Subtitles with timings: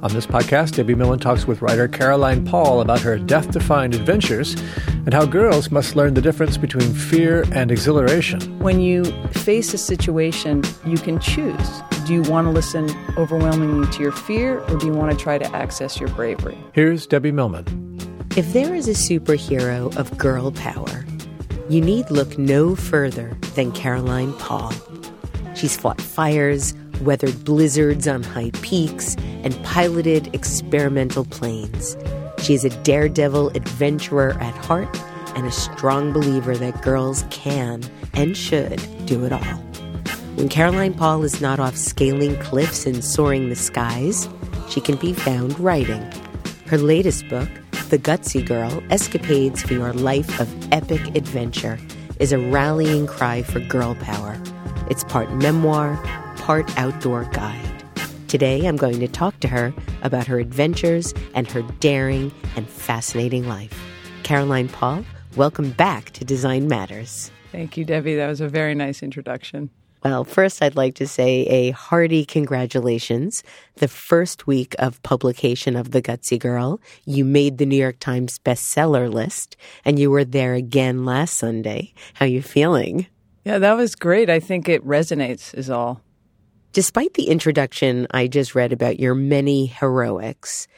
[0.03, 4.55] On this podcast, Debbie Millman talks with writer Caroline Paul about her death defying adventures
[4.89, 8.59] and how girls must learn the difference between fear and exhilaration.
[8.59, 11.83] When you face a situation, you can choose.
[12.07, 15.38] Do you want to listen overwhelmingly to your fear, or do you want to try
[15.38, 16.56] to access your bravery?
[16.73, 17.98] Here's Debbie Millman.
[18.37, 21.05] If there is a superhero of girl power,
[21.69, 24.73] you need look no further than Caroline Paul.
[25.56, 31.97] She's fought fires, weathered blizzards on high peaks, and piloted experimental planes.
[32.38, 34.97] She is a daredevil adventurer at heart
[35.34, 37.83] and a strong believer that girls can
[38.14, 39.66] and should do it all.
[40.37, 44.29] When Caroline Paul is not off scaling cliffs and soaring the skies,
[44.69, 46.03] she can be found writing.
[46.67, 47.48] Her latest book,
[47.89, 51.78] the Gutsy Girl Escapades for Your Life of Epic Adventure
[52.20, 54.39] is a rallying cry for girl power.
[54.91, 55.97] It's part memoir,
[56.37, 57.84] part outdoor guide.
[58.28, 63.48] Today, I'm going to talk to her about her adventures and her daring and fascinating
[63.48, 63.83] life.
[64.23, 65.03] Caroline Paul,
[65.34, 67.31] welcome back to Design Matters.
[67.53, 68.17] Thank you, Debbie.
[68.17, 69.71] That was a very nice introduction.
[70.07, 73.43] Well, first, I'd like to say a hearty congratulations.
[73.79, 78.39] The first week of publication of The Gutsy Girl, you made the New York Times
[78.39, 81.93] bestseller list, and you were there again last Sunday.
[82.15, 83.09] How are you feeling?
[83.45, 84.31] Yeah, that was great.
[84.31, 86.01] I think it resonates, is all.
[86.73, 90.69] Despite the introduction I just read about your many heroics,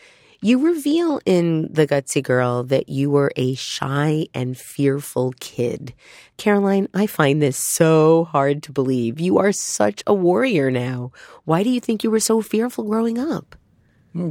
[0.41, 5.95] you reveal in The Gutsy Girl that you were a shy and fearful kid.
[6.37, 9.19] Caroline, I find this so hard to believe.
[9.19, 11.13] You are such a warrior now.
[11.45, 13.57] Why do you think you were so fearful growing up?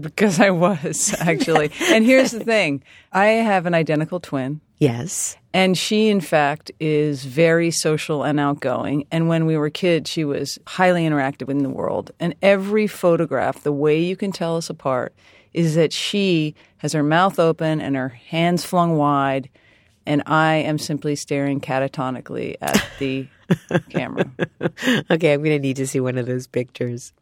[0.02, 1.72] Because I was, actually.
[1.91, 4.62] and here's the thing I have an identical twin.
[4.79, 5.35] Yes.
[5.57, 9.07] And she, in fact, is very social and outgoing.
[9.09, 12.12] And when we were kids, she was highly interactive in the world.
[12.19, 15.16] And every photograph, the way you can tell us apart
[15.56, 19.50] is that she has her mouth open and her hands flung wide,
[20.06, 23.28] and I am simply staring catatonically at the
[23.89, 24.29] camera.
[25.09, 27.13] Okay, I'm going to need to see one of those pictures.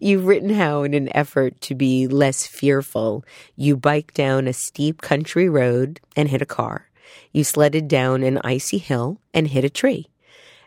[0.00, 5.02] You've written how, in an effort to be less fearful, you bike down a steep
[5.02, 6.89] country road and hit a car.
[7.32, 10.08] You sledded down an icy hill and hit a tree.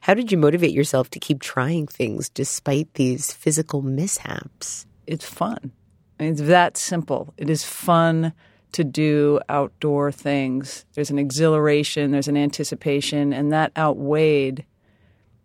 [0.01, 4.85] How did you motivate yourself to keep trying things despite these physical mishaps?
[5.07, 5.71] It's fun.
[6.19, 7.33] It's that simple.
[7.37, 8.33] It is fun
[8.73, 10.85] to do outdoor things.
[10.93, 14.65] There's an exhilaration, there's an anticipation, and that outweighed,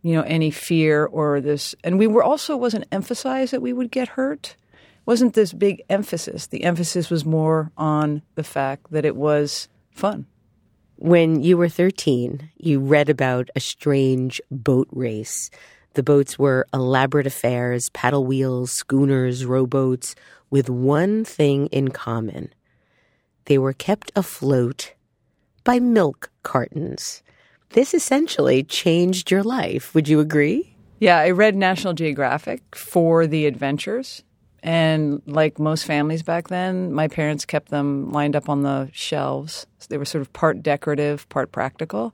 [0.02, 1.74] you know, any fear or this.
[1.84, 4.56] And we were also wasn't emphasized that we would get hurt.
[5.06, 6.48] Wasn't this big emphasis?
[6.48, 10.26] The emphasis was more on the fact that it was fun.
[11.00, 15.48] When you were 13, you read about a strange boat race.
[15.94, 20.16] The boats were elaborate affairs, paddle wheels, schooners, rowboats,
[20.50, 22.52] with one thing in common.
[23.44, 24.94] They were kept afloat
[25.62, 27.22] by milk cartons.
[27.70, 29.94] This essentially changed your life.
[29.94, 30.74] Would you agree?
[30.98, 34.24] Yeah, I read National Geographic for the adventures.
[34.62, 39.66] And like most families back then, my parents kept them lined up on the shelves.
[39.78, 42.12] So they were sort of part decorative, part practical.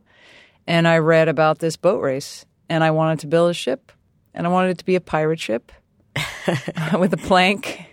[0.66, 3.92] And I read about this boat race, and I wanted to build a ship,
[4.32, 5.72] and I wanted it to be a pirate ship
[6.98, 7.86] with a plank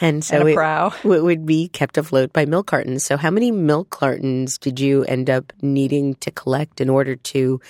[0.00, 0.92] And so and a it, prow.
[1.04, 3.04] it would be kept afloat by milk cartons.
[3.04, 7.60] So, how many milk cartons did you end up needing to collect in order to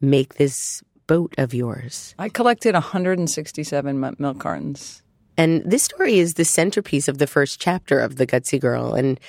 [0.00, 2.14] make this boat of yours?
[2.18, 5.02] I collected 167 milk cartons.
[5.38, 8.92] And this story is the centerpiece of the first chapter of The Gutsy Girl.
[8.92, 9.20] And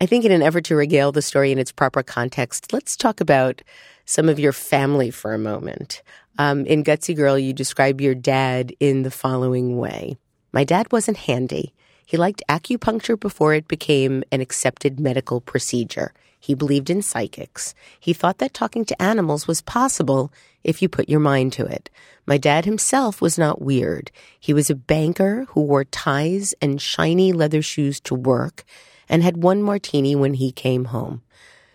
[0.00, 3.20] I think, in an effort to regale the story in its proper context, let's talk
[3.20, 3.60] about
[4.04, 6.00] some of your family for a moment.
[6.38, 10.16] Um, in Gutsy Girl, you describe your dad in the following way
[10.52, 11.74] My dad wasn't handy.
[12.06, 16.14] He liked acupuncture before it became an accepted medical procedure.
[16.38, 17.74] He believed in psychics.
[17.98, 20.32] He thought that talking to animals was possible
[20.64, 21.90] if you put your mind to it.
[22.26, 24.10] My dad himself was not weird.
[24.38, 28.64] He was a banker who wore ties and shiny leather shoes to work
[29.08, 31.22] and had one martini when he came home.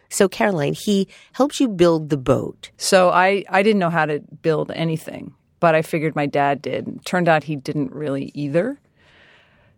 [0.10, 2.70] So, Caroline, he helped you build the boat.
[2.78, 7.04] So I, I didn't know how to build anything, but I figured my dad did.
[7.04, 8.80] Turned out he didn't really either.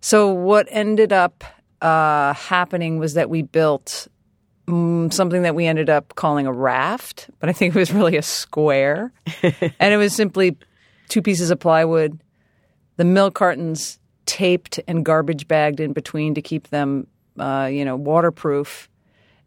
[0.02, 1.46] So what ended up
[1.82, 4.10] uh, happening was that we built
[4.68, 8.18] mm, something that we ended up calling a raft, but I think it was really
[8.18, 9.12] a square,
[9.44, 10.58] and it was simply
[11.10, 12.20] two pieces of plywood,
[12.98, 17.08] the milk cartons taped and garbage bagged in between to keep them,
[17.40, 18.90] uh, you know, waterproof,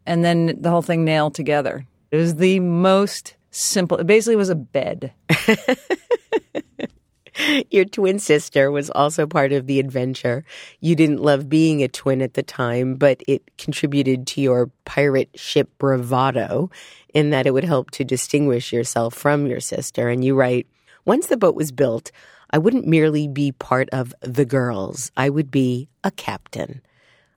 [0.05, 1.85] and then the whole thing nailed together.
[2.11, 3.97] It was the most simple.
[3.97, 5.13] It basically was a bed.
[7.71, 10.43] Your twin sister was also part of the adventure.
[10.79, 15.29] You didn't love being a twin at the time, but it contributed to your pirate
[15.35, 16.69] ship bravado
[17.13, 20.09] in that it would help to distinguish yourself from your sister.
[20.09, 20.67] And you write,
[21.05, 22.11] once the boat was built,
[22.51, 25.11] I wouldn't merely be part of the girls.
[25.15, 26.81] I would be a captain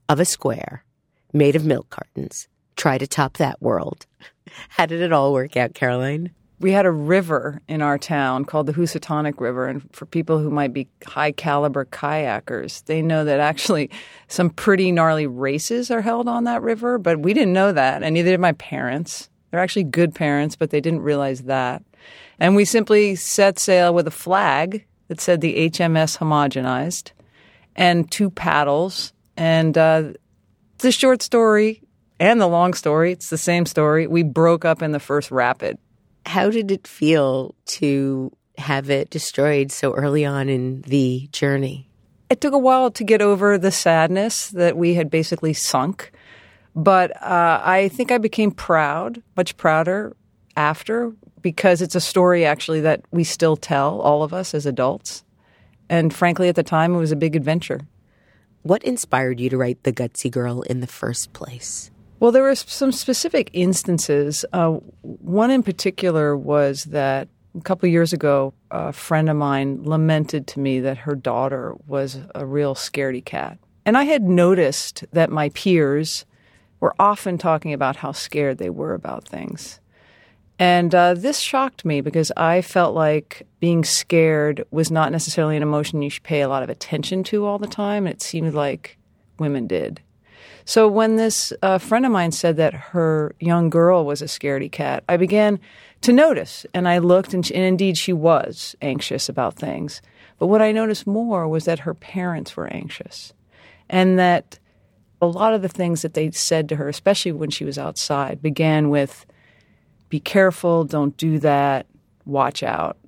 [0.08, 0.84] of a square
[1.32, 2.48] made of milk cartons.
[2.76, 4.06] Try to top that world.
[4.70, 6.32] How did it all work out, Caroline?
[6.62, 9.66] We had a river in our town called the Housatonic River.
[9.66, 13.90] And for people who might be high caliber kayakers, they know that actually
[14.28, 16.98] some pretty gnarly races are held on that river.
[16.98, 19.28] But we didn't know that, and neither did my parents.
[19.50, 21.82] They're actually good parents, but they didn't realize that.
[22.38, 27.10] And we simply set sail with a flag that said the HMS homogenized
[27.74, 29.12] and two paddles.
[29.36, 30.12] And uh,
[30.78, 31.82] the short story
[32.20, 34.06] and the long story, it's the same story.
[34.06, 35.78] We broke up in the first rapid
[36.26, 41.88] how did it feel to have it destroyed so early on in the journey?
[42.30, 46.12] It took a while to get over the sadness that we had basically sunk.
[46.74, 50.16] But uh, I think I became proud, much prouder
[50.56, 55.24] after, because it's a story actually that we still tell, all of us as adults.
[55.90, 57.80] And frankly, at the time, it was a big adventure.
[58.62, 61.90] What inspired you to write The Gutsy Girl in the first place?
[62.22, 64.44] Well, there were some specific instances.
[64.52, 67.26] Uh, one in particular was that
[67.58, 72.20] a couple years ago, a friend of mine lamented to me that her daughter was
[72.32, 73.58] a real scaredy cat.
[73.84, 76.24] And I had noticed that my peers
[76.78, 79.80] were often talking about how scared they were about things.
[80.60, 85.64] And uh, this shocked me because I felt like being scared was not necessarily an
[85.64, 88.06] emotion you should pay a lot of attention to all the time.
[88.06, 88.96] And it seemed like
[89.40, 90.00] women did.
[90.64, 94.70] So when this uh, friend of mine said that her young girl was a scaredy
[94.70, 95.58] cat, I began
[96.02, 100.02] to notice, and I looked, and, she, and indeed she was anxious about things.
[100.38, 103.32] But what I noticed more was that her parents were anxious,
[103.88, 104.58] and that
[105.20, 108.42] a lot of the things that they said to her, especially when she was outside,
[108.42, 109.26] began with
[110.08, 111.86] "Be careful, don't do that,
[112.24, 112.98] watch out."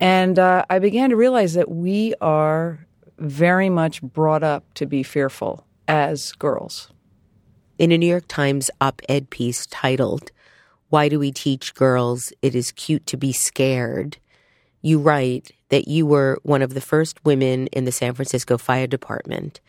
[0.00, 2.86] And uh, I began to realize that we are
[3.18, 6.90] very much brought up to be fearful as girls.
[7.78, 10.30] In a New York Times op ed piece titled,
[10.88, 14.18] Why Do We Teach Girls It Is Cute to Be Scared?
[14.84, 18.86] you write that you were one of the first women in the San Francisco Fire
[18.86, 19.62] Department,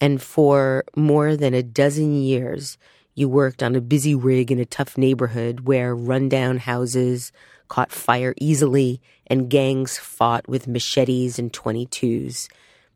[0.00, 2.78] and for more than a dozen years,
[3.16, 7.32] you worked on a busy rig in a tough neighborhood where rundown houses
[7.66, 12.46] caught fire easily and gangs fought with machetes and 22s.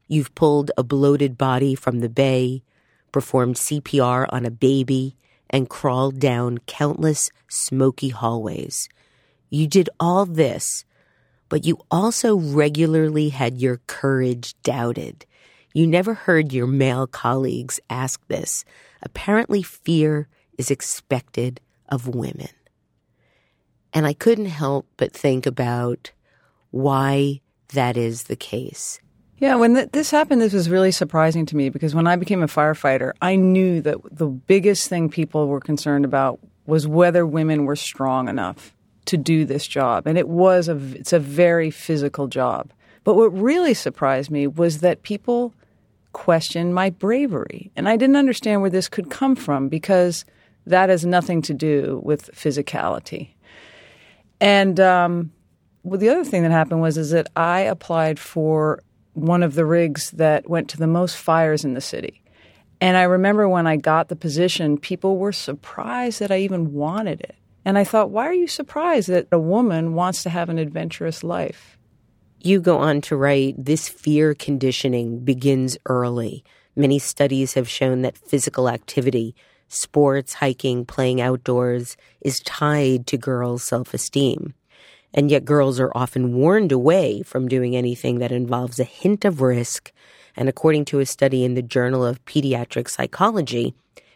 [0.08, 2.62] You've pulled a bloated body from the bay,
[3.12, 5.17] performed CPR on a baby,
[5.50, 8.88] and crawled down countless smoky hallways.
[9.50, 10.85] You did all this,
[11.49, 15.25] but you also regularly had your courage doubted.
[15.73, 18.64] You never heard your male colleagues ask this.
[19.03, 22.49] Apparently, fear is expected of women.
[23.93, 26.12] And I couldn't help but think about
[26.70, 27.41] why
[27.73, 29.00] that is the case.
[29.38, 32.43] Yeah, when th- this happened, this was really surprising to me because when I became
[32.43, 37.67] a firefighter, I knew that the biggest thing people were concerned about was whether women
[37.67, 38.75] were strong enough
[39.06, 42.72] to do this job, and it was a it's a very physical job.
[43.05, 45.55] But what really surprised me was that people
[46.13, 50.25] questioned my bravery, and I didn't understand where this could come from because
[50.67, 53.29] that has nothing to do with physicality.
[54.41, 55.31] And um,
[55.84, 58.81] well, the other thing that happened was is that I applied for
[59.17, 62.23] one of the rigs that went to the most fires in the city.
[62.81, 67.20] And I remember when I got the position, people were surprised that I even wanted
[67.20, 67.35] it.
[67.65, 71.25] And I thought, why are you surprised that a woman wants to have an adventurous
[71.25, 71.79] life?
[72.41, 76.44] You go on to write this fear conditioning begins early.
[76.77, 79.35] Many studies have shown that physical activity,
[79.69, 84.55] sports, hiking, playing outdoors, is tied to girls' self esteem.
[85.17, 89.41] And yet girls are often warned away from doing anything that involves a hint of
[89.41, 89.91] risk.
[90.37, 93.75] And according to a study in the Journal of Pediatric Psychology,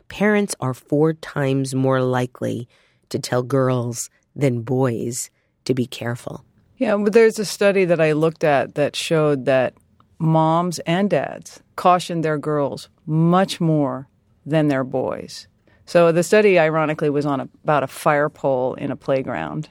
[0.09, 2.69] parents are four times more likely
[3.09, 5.31] to tell girls than boys
[5.65, 6.45] to be careful.
[6.77, 9.75] Yeah, but there's a study that I looked at that showed that
[10.19, 14.07] moms and dads cautioned their girls much more
[14.45, 15.47] than their boys.
[15.87, 19.71] So the study, ironically, was on a, about a fire pole in a playground.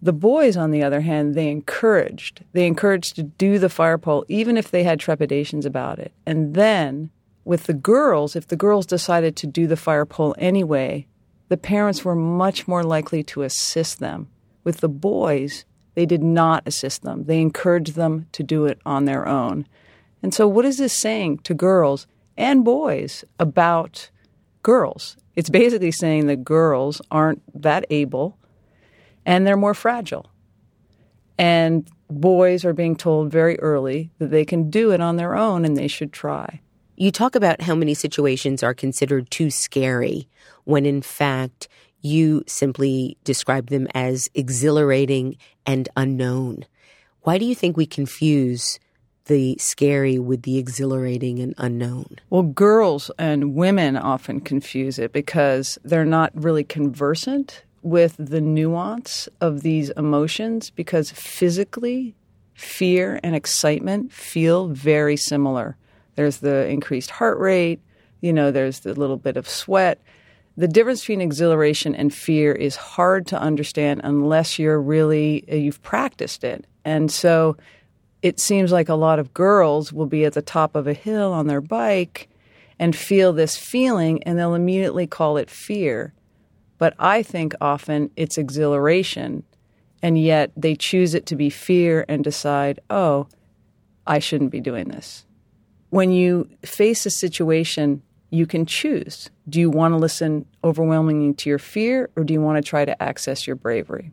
[0.00, 2.44] The boys, on the other hand, they encouraged.
[2.52, 6.12] They encouraged to do the fire pole, even if they had trepidations about it.
[6.24, 7.10] And then
[7.44, 11.06] with the girls, if the girls decided to do the fire pole anyway,
[11.48, 14.28] the parents were much more likely to assist them.
[14.64, 15.64] With the boys,
[15.94, 17.24] they did not assist them.
[17.24, 19.66] They encouraged them to do it on their own.
[20.22, 24.10] And so, what is this saying to girls and boys about
[24.62, 25.16] girls?
[25.34, 28.36] It's basically saying that girls aren't that able
[29.28, 30.30] and they're more fragile.
[31.36, 35.66] And boys are being told very early that they can do it on their own
[35.66, 36.60] and they should try.
[36.96, 40.28] You talk about how many situations are considered too scary
[40.64, 41.68] when in fact
[42.00, 46.64] you simply describe them as exhilarating and unknown.
[47.20, 48.80] Why do you think we confuse
[49.26, 52.16] the scary with the exhilarating and unknown?
[52.30, 59.28] Well, girls and women often confuse it because they're not really conversant with the nuance
[59.40, 62.14] of these emotions because physically,
[62.54, 65.76] fear and excitement feel very similar.
[66.16, 67.80] There's the increased heart rate,
[68.20, 70.00] you know, there's the little bit of sweat.
[70.56, 75.82] The difference between exhilaration and fear is hard to understand unless you're really, uh, you've
[75.82, 76.66] practiced it.
[76.84, 77.56] And so
[78.22, 81.32] it seems like a lot of girls will be at the top of a hill
[81.32, 82.28] on their bike
[82.78, 86.12] and feel this feeling and they'll immediately call it fear.
[86.78, 89.42] But I think often it's exhilaration,
[90.02, 93.26] and yet they choose it to be fear and decide, oh,
[94.06, 95.26] I shouldn't be doing this
[95.90, 99.30] when you face a situation, you can choose.
[99.48, 102.84] Do you want to listen overwhelmingly to your fear or do you want to try
[102.84, 104.12] to access your bravery?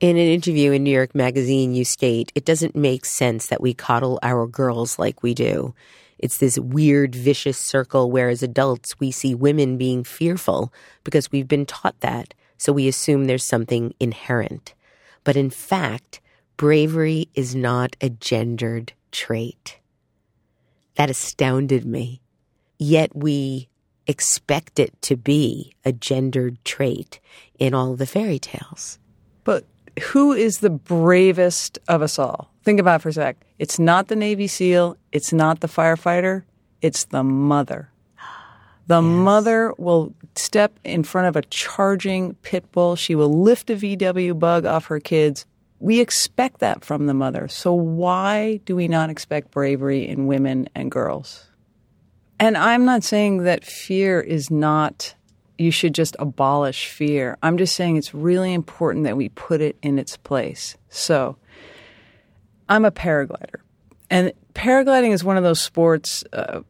[0.00, 3.74] In an interview in New York Magazine, you state it doesn't make sense that we
[3.74, 5.74] coddle our girls like we do.
[6.18, 10.72] It's this weird, vicious circle where as adults we see women being fearful
[11.04, 14.74] because we've been taught that, so we assume there's something inherent.
[15.24, 16.20] But in fact,
[16.56, 19.78] bravery is not a gendered trait.
[20.96, 22.20] That astounded me.
[22.78, 23.68] Yet we
[24.06, 27.20] expect it to be a gendered trait
[27.58, 28.98] in all the fairy tales.
[29.44, 29.64] But
[30.00, 32.50] who is the bravest of us all?
[32.64, 33.36] Think about for a sec.
[33.58, 36.44] It's not the Navy SEAL, it's not the firefighter,
[36.80, 37.90] it's the mother.
[38.86, 39.04] The yes.
[39.04, 42.96] mother will step in front of a charging pit bull.
[42.96, 45.44] She will lift a VW bug off her kids
[45.80, 47.48] we expect that from the mother.
[47.48, 51.46] So why do we not expect bravery in women and girls?
[52.40, 55.14] And I'm not saying that fear is not,
[55.56, 57.36] you should just abolish fear.
[57.42, 60.76] I'm just saying it's really important that we put it in its place.
[60.88, 61.36] So
[62.68, 63.60] I'm a paraglider.
[64.10, 66.60] And paragliding is one of those sports, uh,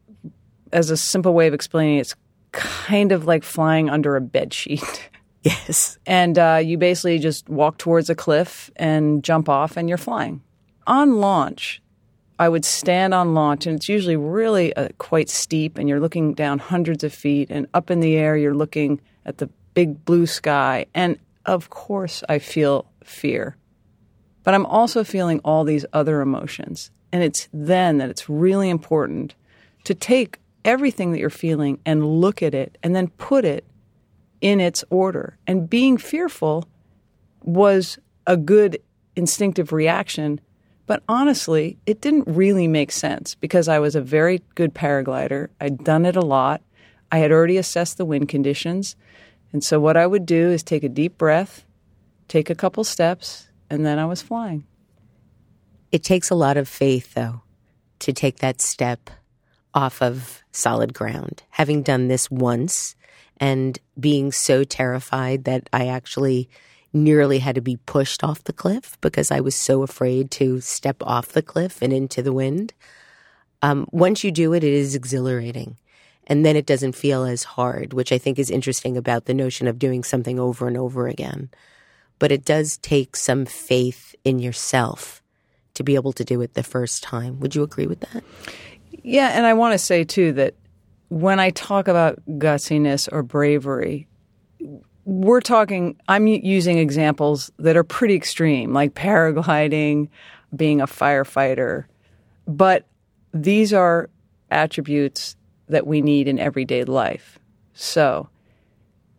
[0.71, 2.15] as a simple way of explaining it, it's
[2.51, 5.09] kind of like flying under a bed sheet.
[5.41, 5.97] Yes.
[6.05, 10.41] And uh, you basically just walk towards a cliff and jump off, and you're flying.
[10.85, 11.81] On launch,
[12.37, 16.33] I would stand on launch, and it's usually really uh, quite steep, and you're looking
[16.33, 20.25] down hundreds of feet, and up in the air, you're looking at the big blue
[20.25, 20.87] sky.
[20.93, 23.55] And of course, I feel fear.
[24.43, 26.91] But I'm also feeling all these other emotions.
[27.11, 29.35] And it's then that it's really important
[29.83, 33.65] to take everything that you're feeling and look at it and then put it
[34.41, 35.37] in its order.
[35.47, 36.67] And being fearful
[37.43, 38.79] was a good
[39.15, 40.39] instinctive reaction.
[40.85, 45.49] But honestly, it didn't really make sense because I was a very good paraglider.
[45.59, 46.61] I'd done it a lot.
[47.11, 48.95] I had already assessed the wind conditions.
[49.51, 51.65] And so what I would do is take a deep breath,
[52.27, 54.65] take a couple steps, and then I was flying.
[55.91, 57.41] It takes a lot of faith, though,
[57.99, 59.09] to take that step
[59.73, 61.43] off of solid ground.
[61.51, 62.95] Having done this once,
[63.39, 66.49] and being so terrified that I actually
[66.91, 70.97] nearly had to be pushed off the cliff because I was so afraid to step
[71.03, 72.73] off the cliff and into the wind.
[73.61, 75.77] Um, once you do it, it is exhilarating.
[76.27, 79.67] And then it doesn't feel as hard, which I think is interesting about the notion
[79.67, 81.49] of doing something over and over again.
[82.19, 85.23] But it does take some faith in yourself
[85.73, 87.39] to be able to do it the first time.
[87.39, 88.23] Would you agree with that?
[89.03, 90.55] Yeah, and I want to say too that
[91.07, 94.07] when I talk about gutsiness or bravery,
[95.05, 100.09] we're talking, I'm using examples that are pretty extreme, like paragliding,
[100.55, 101.85] being a firefighter.
[102.47, 102.85] But
[103.33, 104.09] these are
[104.51, 105.35] attributes
[105.67, 107.39] that we need in everyday life.
[107.73, 108.29] So,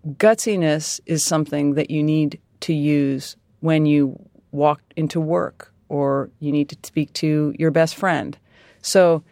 [0.07, 4.19] gutsiness is something that you need to use when you
[4.53, 8.39] walk into work or you need to speak to your best friend.
[8.83, 9.23] So,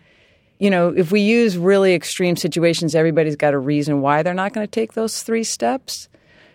[0.58, 4.52] you know, if we use really extreme situations, everybody's got a reason why they're not
[4.52, 6.08] going to take those three steps.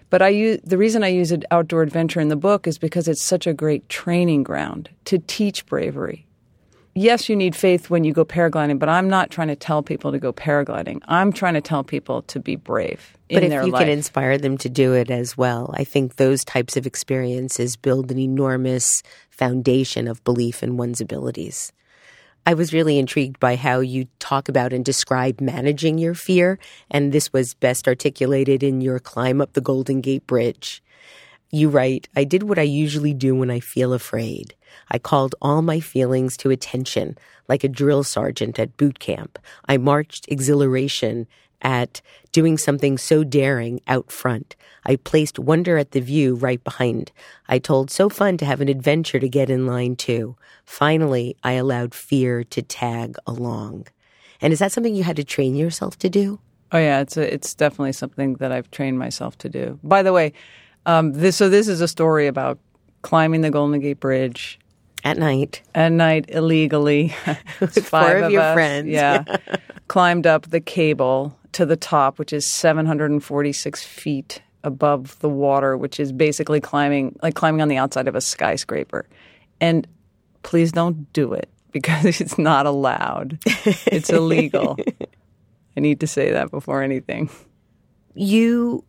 [0.09, 3.07] But I use, the reason I use an outdoor adventure in the book is because
[3.07, 6.27] it's such a great training ground to teach bravery.
[6.95, 10.11] Yes, you need faith when you go paragliding, but I'm not trying to tell people
[10.11, 11.01] to go paragliding.
[11.07, 13.81] I'm trying to tell people to be brave in but if you life.
[13.81, 18.11] can inspire them to do it as well, I think those types of experiences build
[18.11, 21.71] an enormous foundation of belief in one's abilities.
[22.45, 26.59] I was really intrigued by how you talk about and describe managing your fear,
[26.91, 30.83] and this was best articulated in your climb up the Golden Gate Bridge.
[31.53, 34.55] You write, I did what I usually do when I feel afraid.
[34.89, 37.15] I called all my feelings to attention,
[37.47, 39.37] like a drill sergeant at boot camp.
[39.67, 41.27] I marched exhilaration
[41.61, 44.55] at doing something so daring out front.
[44.83, 47.11] I placed wonder at the view right behind.
[47.47, 50.35] I told so fun to have an adventure to get in line too.
[50.65, 53.85] Finally, I allowed fear to tag along.
[54.41, 56.39] And is that something you had to train yourself to do?
[56.71, 59.79] Oh yeah, it's a, it's definitely something that I've trained myself to do.
[59.83, 60.33] By the way,
[60.85, 62.59] um, this so this is a story about
[63.01, 64.59] climbing the Golden Gate Bridge
[65.03, 65.61] At night.
[65.75, 67.13] at night illegally.
[67.59, 68.53] With four five of your us.
[68.53, 68.87] friends.
[68.89, 69.23] Yeah.
[69.87, 75.99] Climbed up the cable to the top, which is 746 feet above the water, which
[75.99, 79.07] is basically climbing, like climbing on the outside of a skyscraper.
[79.59, 79.85] And
[80.41, 83.39] please don't do it because it's not allowed.
[83.65, 84.77] It's illegal.
[85.75, 87.29] I need to say that before anything.
[88.15, 88.83] You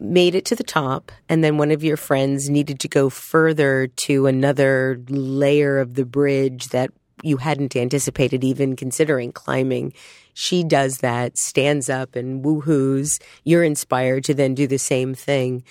[0.00, 3.86] made it to the top, and then one of your friends needed to go further
[3.86, 6.90] to another layer of the bridge that
[7.22, 9.92] you hadn't anticipated even considering climbing.
[10.32, 13.20] She does that, stands up and woohoos.
[13.44, 15.62] You're inspired to then do the same thing.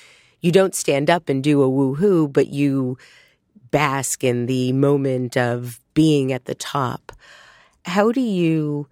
[0.42, 2.98] You don't stand up and do a woohoo, but you
[3.72, 7.12] bask in the moment of being at the top.
[7.86, 8.88] How do you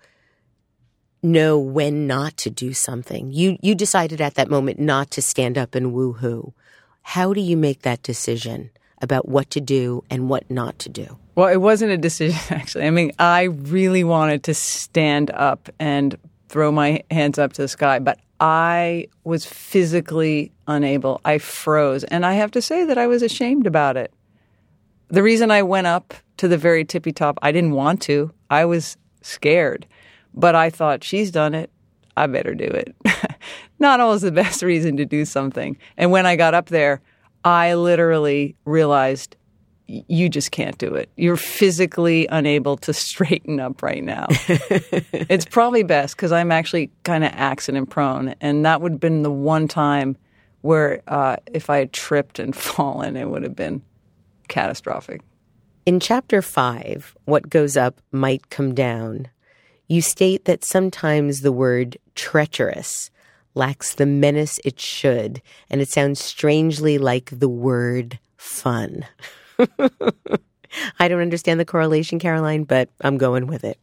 [1.24, 3.32] know when not to do something?
[3.32, 6.54] You you decided at that moment not to stand up and woohoo.
[7.02, 8.70] How do you make that decision
[9.02, 11.18] about what to do and what not to do?
[11.36, 12.86] Well, it wasn't a decision, actually.
[12.86, 16.18] I mean, I really wanted to stand up and
[16.50, 21.22] throw my hands up to the sky, but I was physically unable.
[21.25, 22.03] I froze.
[22.03, 24.14] And I have to say that I was ashamed about it.
[25.10, 28.32] The reason I went up to the very tippy top, I didn't want to.
[28.50, 29.86] I was scared.
[30.38, 31.72] But I thought, she's done it.
[32.16, 32.96] I better do it.
[33.80, 35.78] Not always the best reason to do something.
[35.98, 37.02] And when I got up there,
[37.44, 39.36] I literally realized
[39.88, 41.10] you just can't do it.
[41.16, 44.28] You're physically unable to straighten up right now.
[44.30, 48.36] it's probably best because I'm actually kind of accident prone.
[48.40, 50.18] And that would have been the one time
[50.62, 53.82] where uh, if I had tripped and fallen, it would have been
[54.50, 55.22] catastrophic.
[55.86, 59.30] In chapter 5, what goes up might come down.
[59.88, 63.10] You state that sometimes the word treacherous
[63.56, 69.06] lacks the menace it should, and it sounds strangely like the word fun.
[71.00, 73.80] I don't understand the correlation, Caroline, but I'm going with it.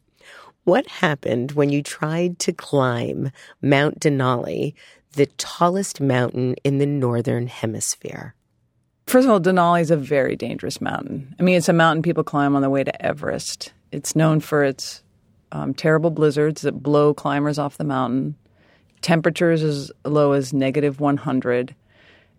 [0.65, 4.75] What happened when you tried to climb Mount Denali,
[5.13, 8.35] the tallest mountain in the northern hemisphere?
[9.07, 11.35] First of all, Denali is a very dangerous mountain.
[11.39, 13.73] I mean, it's a mountain people climb on the way to Everest.
[13.93, 15.04] It's known for its
[15.55, 18.35] um, terrible blizzards that blow climbers off the mountain,
[19.01, 21.75] temperatures as low as negative 100.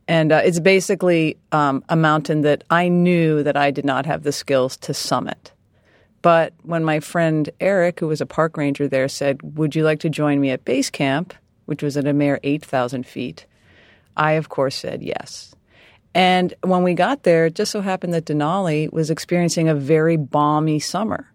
[0.07, 4.23] And uh, it's basically um, a mountain that I knew that I did not have
[4.23, 5.53] the skills to summit.
[6.21, 9.99] But when my friend Eric, who was a park ranger there, said, Would you like
[10.01, 11.33] to join me at base camp,
[11.65, 13.45] which was at a mere 8,000 feet?
[14.17, 15.55] I, of course, said yes.
[16.13, 20.17] And when we got there, it just so happened that Denali was experiencing a very
[20.17, 21.29] balmy summer.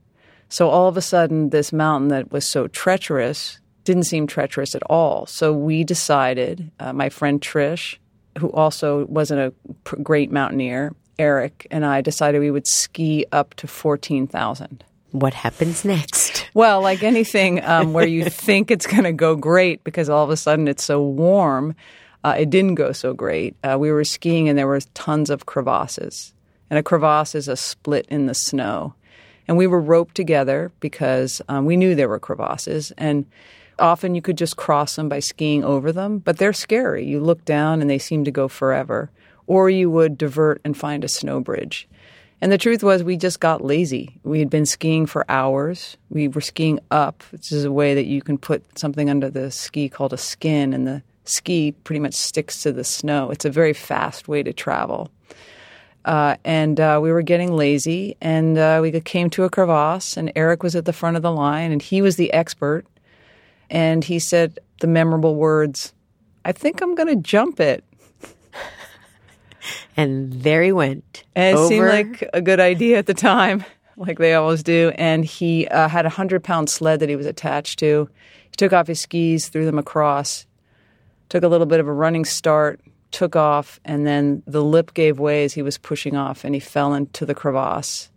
[0.50, 4.82] So all of a sudden, this mountain that was so treacherous didn't seem treacherous at
[4.90, 5.24] all.
[5.26, 7.96] So we decided, uh, my friend Trish,
[8.38, 13.66] who also wasn't a great mountaineer, Eric, and I decided we would ski up to
[13.66, 14.84] 14,000.
[15.12, 16.48] What happens next?
[16.52, 20.30] Well, like anything um, where you think it's going to go great because all of
[20.30, 21.74] a sudden it's so warm,
[22.24, 23.56] uh, it didn't go so great.
[23.62, 26.32] Uh, we were skiing and there were tons of crevasses.
[26.68, 28.94] And a crevasse is a split in the snow.
[29.50, 32.92] And we were roped together because um, we knew there were crevasses.
[32.96, 33.26] And
[33.80, 37.04] often you could just cross them by skiing over them, but they're scary.
[37.04, 39.10] You look down and they seem to go forever.
[39.48, 41.88] Or you would divert and find a snow bridge.
[42.40, 44.20] And the truth was, we just got lazy.
[44.22, 45.96] We had been skiing for hours.
[46.10, 49.50] We were skiing up, which is a way that you can put something under the
[49.50, 53.32] ski called a skin, and the ski pretty much sticks to the snow.
[53.32, 55.10] It's a very fast way to travel.
[56.04, 60.32] Uh, and uh, we were getting lazy, and uh, we came to a crevasse, and
[60.34, 62.86] Eric was at the front of the line, and he was the expert.
[63.68, 65.92] And he said the memorable words,
[66.44, 67.84] I think I'm going to jump it.
[69.96, 71.24] And there he went.
[71.34, 71.68] And it over.
[71.68, 73.64] seemed like a good idea at the time,
[73.96, 74.92] like they always do.
[74.96, 78.08] And he uh, had a hundred pound sled that he was attached to.
[78.44, 80.46] He took off his skis, threw them across,
[81.28, 82.80] took a little bit of a running start,
[83.10, 86.60] took off, and then the lip gave way as he was pushing off, and he
[86.60, 88.10] fell into the crevasse.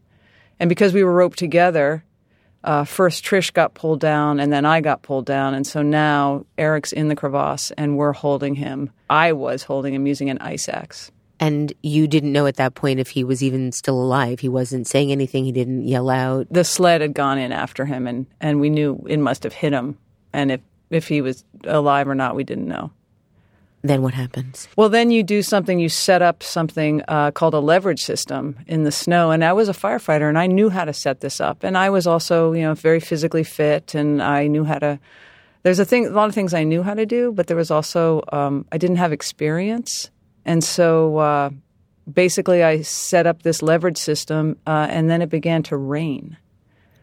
[0.59, 2.03] And because we were roped together,
[2.63, 6.45] uh, first Trish got pulled down, and then I got pulled down, and so now
[6.57, 8.89] Eric's in the crevasse, and we're holding him.
[9.09, 11.11] I was holding him using an ice axe.
[11.39, 14.39] And you didn't know at that point if he was even still alive.
[14.39, 15.43] He wasn't saying anything.
[15.43, 16.47] He didn't yell out.
[16.49, 19.73] The sled had gone in after him, and, and we knew it must have hit
[19.73, 19.97] him.
[20.31, 22.91] And if, if he was alive or not, we didn't know.
[23.85, 24.69] Then what happens?
[24.77, 28.83] Well, then you do something, you set up something uh, called a leverage system in
[28.83, 29.31] the snow.
[29.31, 31.63] And I was a firefighter and I knew how to set this up.
[31.65, 34.99] And I was also, you know, very physically fit and I knew how to.
[35.63, 37.71] There's a thing, a lot of things I knew how to do, but there was
[37.71, 40.09] also, um, I didn't have experience.
[40.45, 41.49] And so uh,
[42.11, 46.37] basically I set up this leverage system uh, and then it began to rain.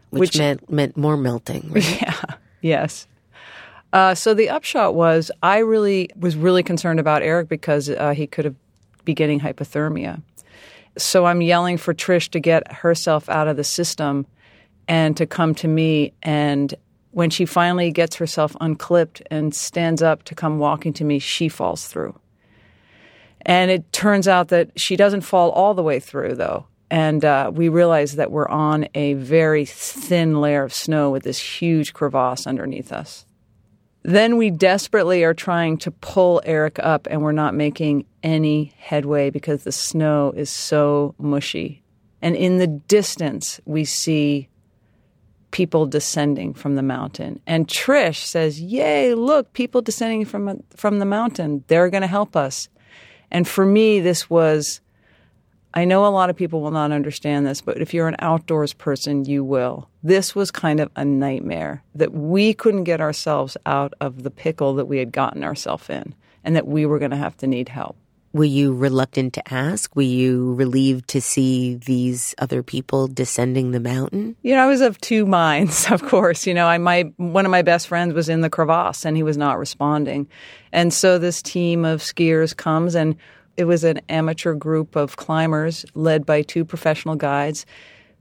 [0.09, 1.69] Which, Which- meant meant more melting.
[1.71, 2.01] right?
[2.01, 2.21] Yeah.
[2.61, 3.07] Yes.
[3.93, 8.25] Uh, so the upshot was, I really was really concerned about Eric because uh, he
[8.25, 8.55] could have
[9.05, 10.21] be getting hypothermia.
[10.97, 14.25] So I'm yelling for Trish to get herself out of the system
[14.87, 16.13] and to come to me.
[16.21, 16.73] And
[17.11, 21.49] when she finally gets herself unclipped and stands up to come walking to me, she
[21.49, 22.17] falls through.
[23.43, 26.67] And it turns out that she doesn't fall all the way through, though.
[26.91, 31.39] And uh, we realize that we're on a very thin layer of snow with this
[31.39, 33.25] huge crevasse underneath us.
[34.03, 39.29] Then we desperately are trying to pull Eric up, and we're not making any headway
[39.29, 41.83] because the snow is so mushy.
[42.21, 44.49] And in the distance, we see
[45.51, 47.39] people descending from the mountain.
[47.45, 49.13] And Trish says, "Yay!
[49.13, 51.63] Look, people descending from from the mountain.
[51.67, 52.69] They're going to help us."
[53.29, 54.81] And for me, this was.
[55.73, 58.73] I know a lot of people will not understand this, but if you're an outdoors
[58.73, 59.89] person, you will.
[60.03, 64.75] This was kind of a nightmare that we couldn't get ourselves out of the pickle
[64.75, 67.69] that we had gotten ourselves in and that we were going to have to need
[67.69, 67.95] help.
[68.33, 69.93] Were you reluctant to ask?
[69.93, 74.37] Were you relieved to see these other people descending the mountain?
[74.41, 76.47] You know, I was of two minds, of course.
[76.47, 79.23] You know, I my one of my best friends was in the crevasse and he
[79.23, 80.27] was not responding.
[80.71, 83.17] And so this team of skiers comes and
[83.61, 87.65] it was an amateur group of climbers led by two professional guides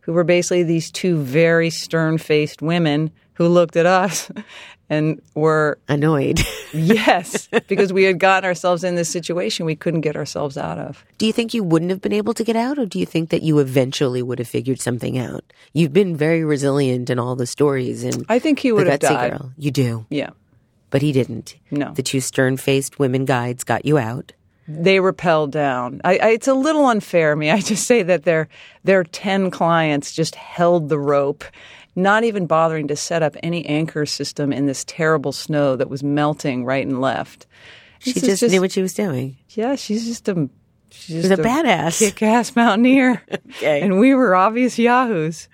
[0.02, 4.30] who were basically these two very stern-faced women who looked at us
[4.90, 6.40] and were Annoyed.
[6.74, 11.04] yes, because we had gotten ourselves in this situation we couldn't get ourselves out of.
[11.18, 13.30] do you think you wouldn't have been able to get out, or do you think
[13.30, 15.44] that you eventually would have figured something out?
[15.72, 19.00] You've been very resilient in all the stories, and I think he the would have
[19.00, 19.30] died.
[19.32, 19.52] girl.
[19.56, 20.30] You do, Yeah.
[20.90, 21.54] but he didn't.
[21.70, 21.92] No.
[21.94, 24.32] The two stern-faced women guides got you out.
[24.72, 26.00] They rappelled down.
[26.04, 27.34] I, I, it's a little unfair.
[27.36, 27.50] me.
[27.56, 28.48] I just say that their
[28.84, 31.44] their ten clients just held the rope,
[31.96, 36.02] not even bothering to set up any anchor system in this terrible snow that was
[36.02, 37.46] melting right and left.
[37.98, 39.36] She is just, knew what she was doing.
[39.50, 40.48] yeah, she's just a
[40.90, 41.98] she's just a badass.
[41.98, 43.22] kick-ass mountaineer,
[43.56, 43.82] Okay.
[43.82, 45.48] and we were obvious yahoos.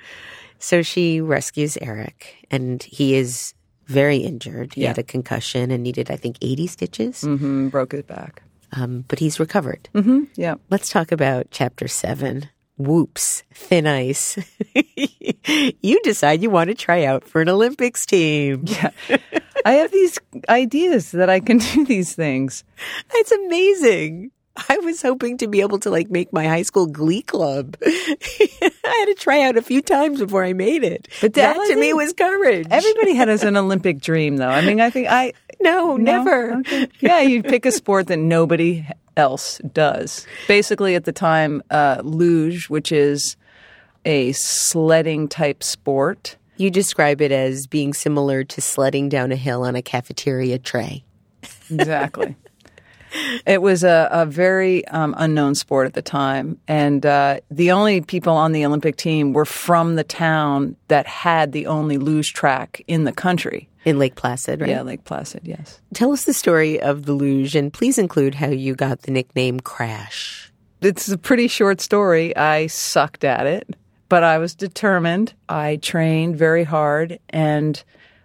[0.60, 3.52] So she rescues Eric, and he is
[3.86, 4.74] very injured.
[4.74, 4.88] He Yeah.
[4.88, 8.42] had a concussion and needed, I think, 80 stitches, hmm broke his back.
[8.72, 9.88] Um, but he's recovered.
[9.92, 10.54] hmm Yeah.
[10.70, 12.48] Let's talk about chapter seven.
[12.78, 14.36] Whoops, thin ice.
[15.82, 18.64] you decide you want to try out for an Olympics team.
[18.66, 18.90] Yeah.
[19.64, 22.64] I have these ideas that I can do these things.
[23.14, 24.30] It's amazing.
[24.70, 27.76] I was hoping to be able to like make my high school glee club.
[27.82, 31.08] I had to try out a few times before I made it.
[31.20, 32.66] But that that- to me was courage.
[32.70, 34.48] Everybody had as an Olympic dream, though.
[34.48, 35.96] I mean, I think I no, No?
[35.96, 36.52] never.
[36.60, 36.88] Okay.
[37.00, 40.26] Yeah, you'd pick a sport that nobody else does.
[40.48, 43.36] Basically, at the time, uh, luge, which is
[44.04, 46.36] a sledding type sport.
[46.56, 51.04] You describe it as being similar to sledding down a hill on a cafeteria tray.
[51.70, 52.34] Exactly.
[53.46, 56.58] it was a, a very um, unknown sport at the time.
[56.68, 61.52] And uh, the only people on the Olympic team were from the town that had
[61.52, 63.68] the only luge track in the country.
[63.86, 64.68] In Lake Placid, right?
[64.68, 65.80] Yeah, Lake Placid, yes.
[65.94, 69.60] Tell us the story of the luge and please include how you got the nickname
[69.60, 70.52] Crash.
[70.82, 72.36] it's a pretty short story.
[72.36, 73.76] I sucked at it,
[74.08, 75.34] but I was determined.
[75.48, 77.80] I trained very hard, and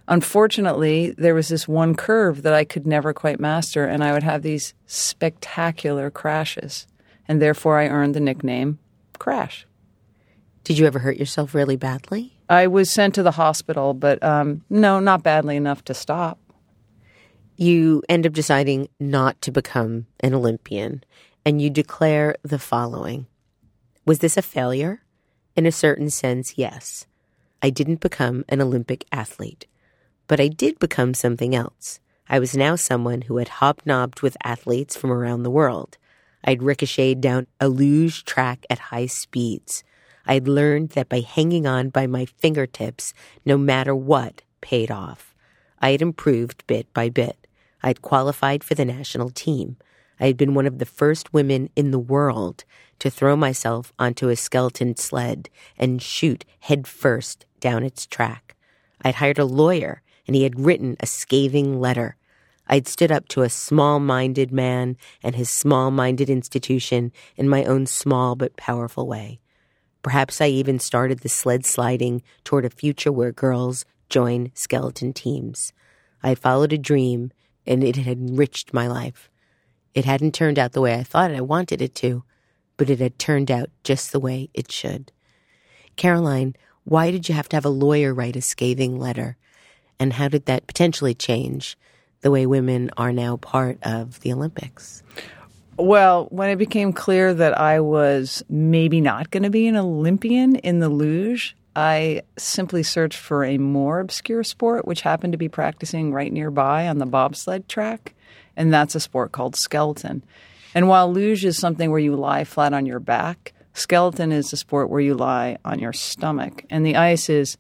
[0.08, 4.24] unfortunately, there was this one curve that I could never quite master, and I would
[4.24, 6.88] have these spectacular crashes,
[7.28, 8.80] and therefore I earned the nickname
[9.20, 9.68] Crash.
[10.64, 12.38] Did you ever hurt yourself really badly?
[12.50, 16.38] I was sent to the hospital, but um, no, not badly enough to stop.
[17.56, 21.04] You end up deciding not to become an Olympian.
[21.46, 23.26] and you declare the following
[24.06, 25.02] Was this a failure?
[25.56, 27.06] In a certain sense, yes.
[27.62, 29.68] I didn't become an Olympic athlete,
[30.28, 32.00] but I did become something else.
[32.30, 35.98] I was now someone who had hobnobbed with athletes from around the world.
[36.44, 39.84] I'd ricocheted down a luge track at high speeds.
[40.26, 43.14] I'd learned that by hanging on by my fingertips,
[43.46, 45.36] no matter what, paid off.
[45.80, 47.48] I had improved bit by bit.
[47.84, 49.78] I'd qualified for the national team.
[50.20, 52.64] I had been one of the first women in the world
[53.00, 58.56] to throw myself onto a skeleton sled and shoot headfirst down its track.
[59.02, 62.16] I'd hired a lawyer and he had written a scathing letter.
[62.68, 67.66] I'd stood up to a small minded man and his small minded institution in my
[67.66, 69.41] own small but powerful way.
[70.02, 75.74] Perhaps I even started the sled sliding toward a future where girls join skeleton teams.
[76.24, 77.32] I had followed a dream
[77.66, 79.30] and it had enriched my life.
[79.94, 82.24] It hadn't turned out the way I thought I wanted it to,
[82.78, 85.12] but it had turned out just the way it should.
[85.96, 89.38] Caroline, why did you have to have a lawyer write a scathing letter?
[90.00, 91.78] And how did that potentially change
[92.22, 95.04] the way women are now part of the Olympics?
[95.78, 100.58] Well, when it became clear that I was maybe not going to be an Olympian
[100.58, 105.48] in the luge, I simply searched for a more obscure sport, which happened to be
[105.48, 108.14] practicing right nearby on the bobsled track,
[108.58, 110.24] and that's a sport called skeleton.
[110.76, 114.58] And while luge is something where you lie flat on your back, skeleton is a
[114.58, 117.58] sport where you lie on your stomach, and the ice is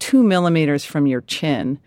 [0.00, 1.78] two millimeters from your chin,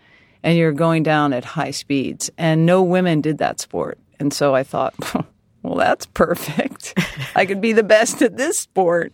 [0.42, 2.30] and you're going down at high speeds.
[2.38, 3.98] And no women did that sport.
[4.18, 4.94] And so I thought,
[5.62, 6.94] well, that's perfect.
[7.34, 9.12] I could be the best at this sport.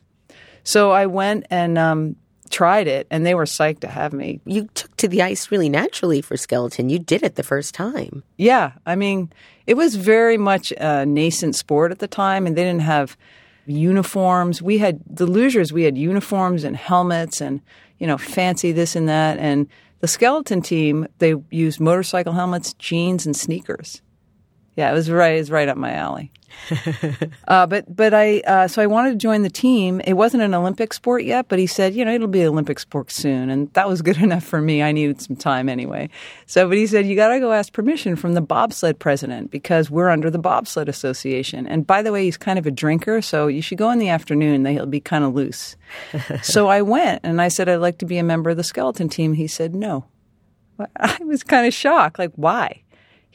[0.63, 2.17] So I went and um,
[2.51, 4.41] tried it, and they were psyched to have me.
[4.45, 6.89] You took to the ice really naturally for skeleton.
[6.89, 8.23] You did it the first time.
[8.37, 9.33] Yeah, I mean,
[9.67, 13.17] it was very much a nascent sport at the time, and they didn't have
[13.67, 14.63] uniforms.
[14.63, 17.61] We had the losers, We had uniforms and helmets, and
[17.99, 19.39] you know, fancy this and that.
[19.39, 19.69] And
[20.01, 24.03] the skeleton team, they used motorcycle helmets, jeans, and sneakers.
[24.77, 25.37] Yeah, it was right.
[25.37, 26.31] It was right up my alley.
[27.49, 30.01] uh, but but I uh, so I wanted to join the team.
[30.01, 32.79] It wasn't an Olympic sport yet, but he said, you know, it'll be an Olympic
[32.79, 34.83] sport soon, and that was good enough for me.
[34.83, 36.11] I needed some time anyway.
[36.47, 39.91] So, but he said you got to go ask permission from the bobsled president because
[39.91, 41.67] we're under the bobsled association.
[41.67, 44.09] And by the way, he's kind of a drinker, so you should go in the
[44.09, 44.65] afternoon.
[44.67, 45.77] He'll be kind of loose.
[46.43, 49.09] so I went and I said I'd like to be a member of the skeleton
[49.09, 49.35] team.
[49.35, 50.05] He said no.
[50.97, 52.19] I was kind of shocked.
[52.19, 52.83] Like why?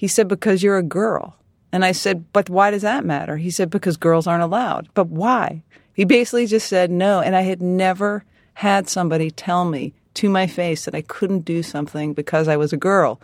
[0.01, 1.35] He said because you're a girl.
[1.71, 3.37] And I said, But why does that matter?
[3.37, 4.89] He said, Because girls aren't allowed.
[4.95, 5.61] But why?
[5.93, 7.19] He basically just said no.
[7.19, 8.23] And I had never
[8.55, 12.73] had somebody tell me to my face that I couldn't do something because I was
[12.73, 13.21] a girl.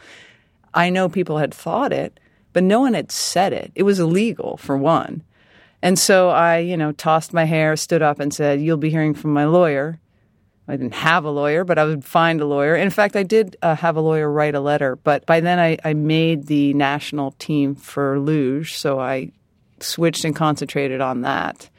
[0.72, 2.20] I know people had thought it,
[2.54, 3.72] but no one had said it.
[3.74, 5.24] It was illegal, for one.
[5.82, 9.16] And so I, you know, tossed my hair, stood up, and said, You'll be hearing
[9.16, 10.00] from my lawyer.
[10.68, 12.76] I didn't have a lawyer, but I would find a lawyer.
[12.76, 15.78] In fact, I did uh, have a lawyer write a letter, but by then I,
[15.86, 19.32] I made the national team for luge, so I
[19.80, 21.70] switched and concentrated on that.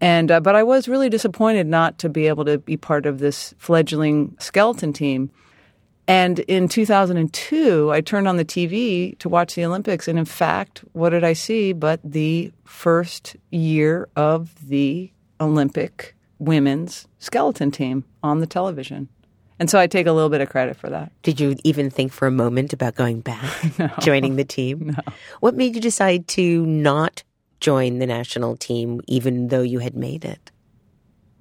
[0.00, 3.18] And uh, but I was really disappointed not to be able to be part of
[3.18, 5.30] this fledgling skeleton team.
[6.08, 10.82] And in 2002, I turned on the TV to watch the Olympics, and in fact,
[10.92, 18.40] what did I see but the first year of the Olympic women's skeleton team on
[18.40, 19.08] the television.
[19.60, 21.12] And so I take a little bit of credit for that.
[21.22, 23.90] Did you even think for a moment about going back, no.
[24.00, 24.94] joining the team?
[24.96, 25.12] No.
[25.40, 27.22] What made you decide to not
[27.60, 30.50] join the national team, even though you had made it?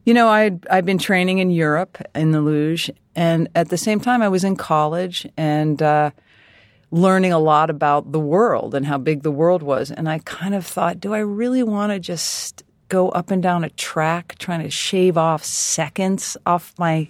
[0.06, 4.02] You know, I'd, I'd been training in Europe in the luge, and at the same
[4.02, 6.12] time, I was in college and uh,
[6.92, 9.92] learning a lot about the world and how big the world was.
[9.92, 13.64] And I kind of thought, do I really want to just go up and down
[13.64, 17.08] a track trying to shave off seconds off my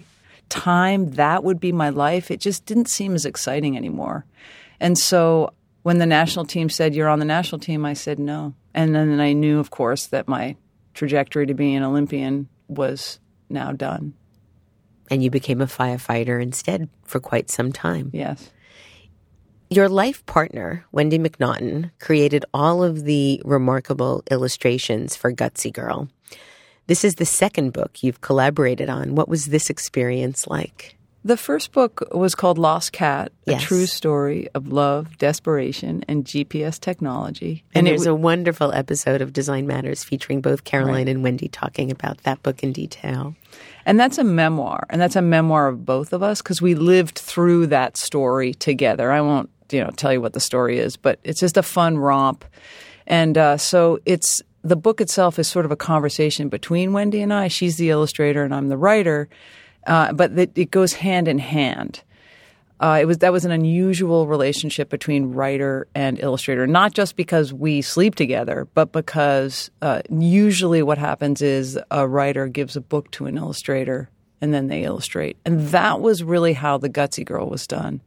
[0.48, 2.30] time, that would be my life.
[2.30, 4.24] It just didn't seem as exciting anymore.
[4.78, 8.54] And so when the national team said, You're on the national team, I said no.
[8.74, 10.56] And then I knew, of course, that my
[10.94, 14.14] trajectory to being an Olympian was now done.
[15.10, 18.10] And you became a firefighter instead for quite some time.
[18.12, 18.50] Yes.
[19.72, 26.08] Your life partner, Wendy MacNaughton, created all of the remarkable illustrations for Gutsy Girl.
[26.88, 29.14] This is the second book you've collaborated on.
[29.14, 30.96] What was this experience like?
[31.22, 33.62] The first book was called Lost Cat, Yes.
[33.62, 37.62] a true story of love, desperation, and GPS technology.
[37.72, 41.46] And, it there's w- a wonderful episode of Design Matters featuring both Caroline and Wendy
[41.46, 43.36] talking about that book in detail.
[43.86, 47.18] And that's a memoir, and that's a memoir of both of us because we lived
[47.20, 49.12] through that story together.
[49.12, 51.98] I won't, you know, tell you what the story is, but it's just a fun
[51.98, 52.44] romp.
[53.06, 57.32] And uh, so it's the book itself is sort of a conversation between Wendy and
[57.32, 57.48] I.
[57.48, 59.28] She's the illustrator and I'm the writer,
[59.86, 62.02] uh, but it, it, goes hand in hand.
[62.78, 67.52] Uh, it was that was an unusual relationship between writer and illustrator, not just because
[67.52, 73.10] we sleep together, but because uh, usually what happens is a writer gives a book
[73.10, 74.08] to an illustrator
[74.40, 78.00] and then they illustrate, and that was really how the Gutsy Girl was done,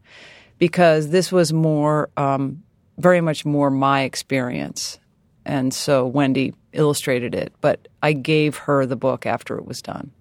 [0.58, 2.63] because this was more, um,
[2.98, 5.00] very much more my experience
[5.46, 10.12] and so Wendy illustrated it, but I gave her the book after it was done.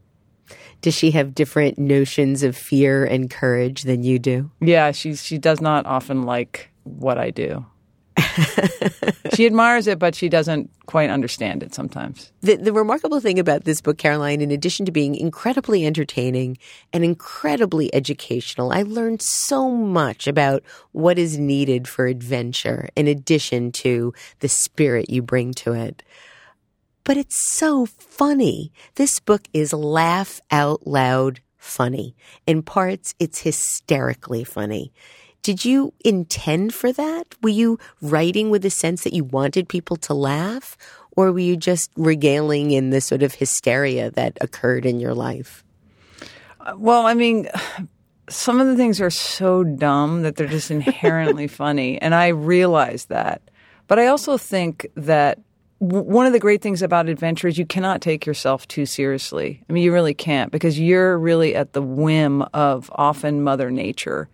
[0.81, 4.51] Does she have different notions of fear and courage than you do?
[4.61, 7.64] Yeah, she she does not often like what I do.
[9.35, 12.33] She admires it, but she doesn't quite understand it sometimes.
[12.40, 16.59] The, the, remarkable thing about this book, Caroline, in addition to being incredibly entertaining
[16.92, 23.73] and incredibly educational, I learned so much about what is needed for adventure in addition
[23.73, 26.03] to the spirit you bring to it.
[27.05, 28.73] But it's so funny.
[28.95, 32.14] This book is laugh out loud funny.
[32.47, 34.92] In parts, it's hysterically funny.
[35.42, 37.35] Did you intend for that?
[37.42, 40.76] Were you writing with a sense that you wanted people to laugh?
[41.16, 45.64] Or were you just regaling in the sort of hysteria that occurred in your life?
[46.61, 47.48] Uh, well, I mean,
[48.28, 52.00] some of the things are so dumb that they're just inherently funny.
[52.00, 53.42] And I realize that.
[53.88, 55.40] But I also think that
[55.81, 59.61] one of the great things about adventure is you cannot take yourself too seriously.
[59.68, 64.28] I mean, you really can't because you're really at the whim of often Mother Nature.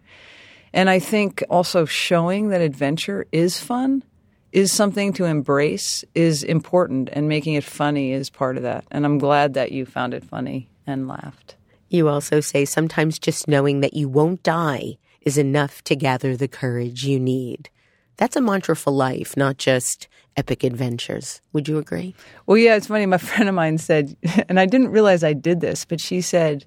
[0.79, 4.05] And I think also showing that adventure is fun
[4.53, 8.85] is something to embrace is important and making it funny is part of that.
[8.93, 11.57] And I'm glad that you found it funny and laughed.
[11.89, 16.47] You also say sometimes just knowing that you won't die is enough to gather the
[16.47, 17.71] courage you need.
[18.17, 21.41] That's a mantra for life, not just epic adventures.
[21.55, 22.15] Would you agree?
[22.47, 23.05] Well, yeah, it's funny.
[23.07, 24.17] My friend of mine said,
[24.49, 26.67] and I didn't realize I did this, but she said,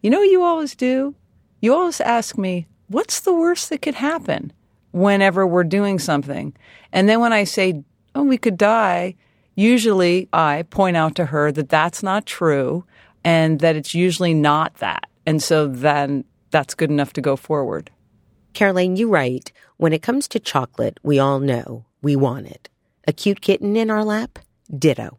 [0.00, 1.14] You know what you always do?
[1.60, 4.52] You always ask me, what's the worst that could happen
[4.92, 6.54] whenever we're doing something?
[6.92, 7.82] And then when I say,
[8.14, 9.14] oh, we could die,
[9.54, 12.84] usually I point out to her that that's not true
[13.24, 15.08] and that it's usually not that.
[15.26, 17.90] And so then that's good enough to go forward.
[18.52, 22.68] Caroline, you write, when it comes to chocolate, we all know we want it.
[23.08, 24.38] A cute kitten in our lap?
[24.76, 25.18] Ditto.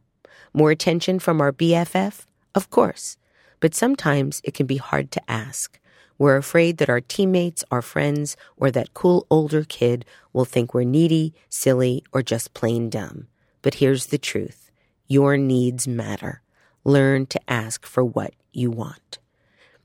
[0.53, 2.25] More attention from our BFF?
[2.53, 3.17] Of course.
[3.59, 5.79] But sometimes it can be hard to ask.
[6.17, 10.83] We're afraid that our teammates, our friends, or that cool older kid will think we're
[10.83, 13.27] needy, silly, or just plain dumb.
[13.61, 14.71] But here's the truth
[15.07, 16.41] your needs matter.
[16.83, 19.19] Learn to ask for what you want.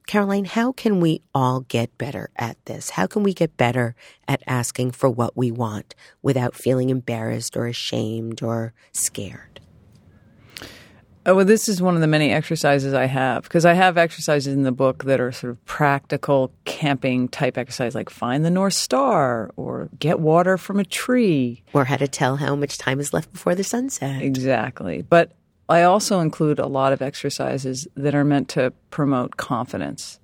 [0.08, 2.90] Caroline, how can we all get better at this?
[2.90, 3.94] How can we get better
[4.26, 9.47] at asking for what we want without feeling embarrassed or ashamed or scared?
[11.28, 14.54] Oh, well, this is one of the many exercises I have because I have exercises
[14.54, 18.72] in the book that are sort of practical camping type exercise, like find the North
[18.72, 21.62] Star or get water from a tree.
[21.74, 24.22] Or how to tell how much time is left before the sunset.
[24.22, 25.02] Exactly.
[25.02, 25.32] But
[25.68, 30.20] I also include a lot of exercises that are meant to promote confidence.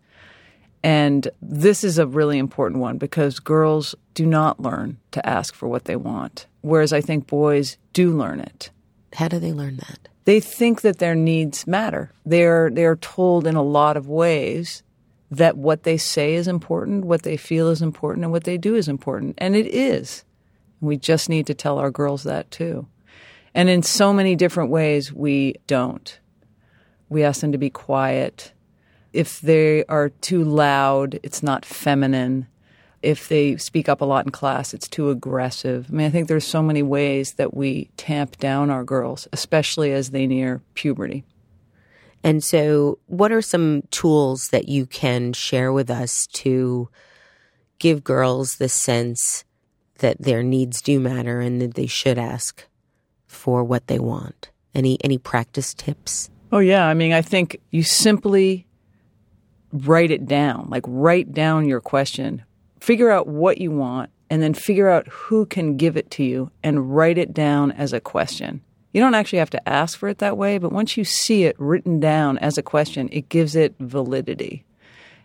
[0.82, 5.68] And this is a really important one because girls do not learn to ask for
[5.68, 8.70] what they want, whereas I think boys do learn it.
[9.14, 10.08] How do they learn that?
[10.24, 12.10] they think that their needs matter.
[12.24, 14.82] They're they're told in a lot of ways
[15.30, 18.74] that what they say is important, what they feel is important, and what they do
[18.74, 20.24] is important, and it is.
[20.80, 22.86] We just need to tell our girls that too.
[23.54, 26.18] And in so many different ways, we don't.
[27.08, 28.52] We ask them to be quiet.
[29.12, 32.48] If they are too loud, it's not feminine
[33.04, 35.86] if they speak up a lot in class, it's too aggressive.
[35.90, 39.92] I mean, I think there's so many ways that we tamp down our girls, especially
[39.92, 41.24] as they near puberty.
[42.22, 46.88] And so, what are some tools that you can share with us to
[47.78, 49.44] give girls the sense
[49.98, 52.66] that their needs do matter and that they should ask
[53.26, 54.50] for what they want?
[54.74, 56.30] Any any practice tips?
[56.50, 58.66] Oh yeah, I mean, I think you simply
[59.70, 60.68] write it down.
[60.70, 62.42] Like write down your question
[62.84, 66.50] figure out what you want and then figure out who can give it to you
[66.62, 68.60] and write it down as a question.
[68.92, 71.56] You don't actually have to ask for it that way, but once you see it
[71.58, 74.66] written down as a question, it gives it validity.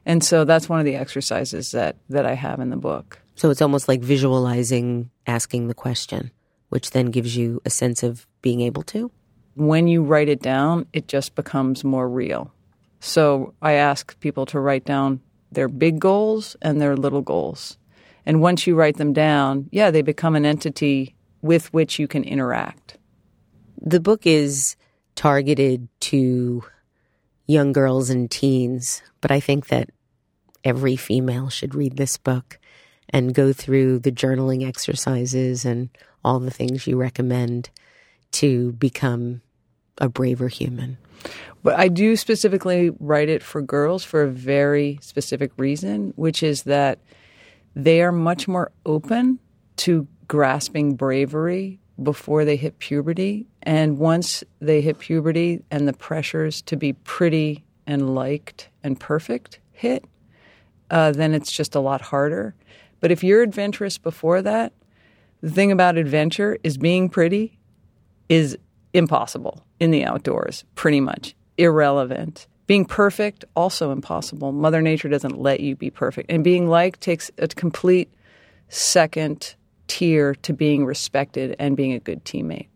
[0.05, 3.19] And so that's one of the exercises that, that I have in the book.
[3.35, 6.31] So it's almost like visualizing asking the question,
[6.69, 9.11] which then gives you a sense of being able to?
[9.55, 12.53] When you write it down, it just becomes more real.
[13.01, 15.19] So I ask people to write down
[15.51, 17.77] their big goals and their little goals.
[18.25, 22.23] And once you write them down, yeah, they become an entity with which you can
[22.23, 22.97] interact.
[23.81, 24.75] The book is
[25.15, 26.63] targeted to
[27.47, 29.89] young girls and teens, but I think that
[30.63, 32.59] every female should read this book
[33.09, 35.89] and go through the journaling exercises and
[36.23, 37.69] all the things you recommend
[38.33, 39.41] to become
[39.97, 40.97] a braver human.
[41.63, 46.63] But I do specifically write it for girls for a very specific reason, which is
[46.63, 46.99] that
[47.75, 49.39] they are much more open
[49.77, 53.47] to grasping bravery before they hit puberty.
[53.63, 59.59] And once they hit puberty and the pressures to be pretty and liked and perfect
[59.71, 60.05] hit,
[60.89, 62.55] uh, then it's just a lot harder.
[62.99, 64.73] But if you're adventurous before that,
[65.41, 67.59] the thing about adventure is being pretty
[68.27, 68.57] is
[68.93, 72.47] impossible in the outdoors, pretty much irrelevant.
[72.67, 74.51] Being perfect, also impossible.
[74.51, 76.29] Mother Nature doesn't let you be perfect.
[76.31, 78.13] And being liked takes a complete
[78.67, 79.55] second
[79.87, 82.67] tier to being respected and being a good teammate.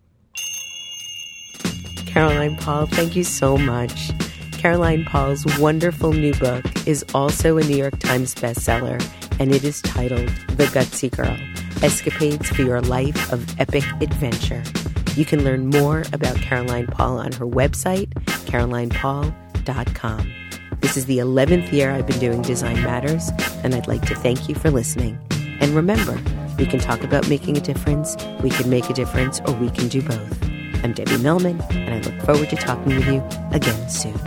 [2.07, 4.11] Caroline Paul, thank you so much.
[4.53, 9.03] Caroline Paul's wonderful new book is also a New York Times bestseller,
[9.39, 11.37] and it is titled The Gutsy Girl
[11.83, 14.63] Escapades for Your Life of Epic Adventure.
[15.15, 18.11] You can learn more about Caroline Paul on her website,
[18.47, 20.33] carolinepaul.com.
[20.79, 23.29] This is the 11th year I've been doing Design Matters,
[23.63, 25.19] and I'd like to thank you for listening.
[25.59, 26.19] And remember,
[26.57, 29.87] we can talk about making a difference, we can make a difference, or we can
[29.87, 30.43] do both.
[30.83, 34.19] I'm Debbie Millman, and I look forward to talking with you again soon.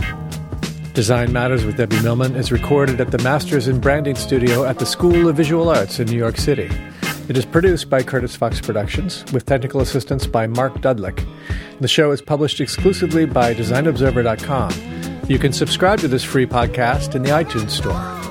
[0.95, 4.87] Design Matters with Debbie Millman is recorded at the Masters in Branding Studio at the
[4.87, 6.71] School of Visual Arts in New York City.
[7.29, 11.27] It is produced by Curtis Fox Productions with technical assistance by Mark Dudlick.
[11.81, 15.27] The show is published exclusively by DesignObserver.com.
[15.29, 18.26] You can subscribe to this free podcast in the iTunes Store.